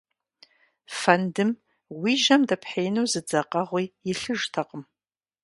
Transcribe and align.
Фэндым 0.99 1.49
уи 2.01 2.13
жьэм 2.21 2.41
дэпхьеину 2.49 3.05
зы 3.11 3.21
дзэкъэгъуи 3.27 3.85
илъыжтэкъым. 4.11 4.83